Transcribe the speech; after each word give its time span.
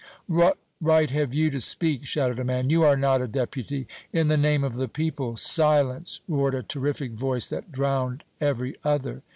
"What 0.25 0.57
right 0.81 1.11
have 1.11 1.31
you 1.31 1.51
to 1.51 1.61
speak?" 1.61 2.05
shouted 2.05 2.39
a 2.39 2.43
man. 2.43 2.71
"You 2.71 2.81
are 2.83 2.97
not 2.97 3.21
a 3.21 3.27
deputy!" 3.27 3.85
"In 4.11 4.29
the 4.29 4.35
name 4.35 4.63
of 4.63 4.73
the 4.73 4.87
people, 4.87 5.37
silence!" 5.37 6.21
roared 6.27 6.55
a 6.55 6.63
terrific 6.63 7.11
voice 7.11 7.47
that 7.49 7.71
drowned 7.71 8.23
every 8.39 8.77
other. 8.83 9.21